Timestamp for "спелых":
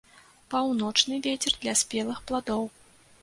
1.81-2.23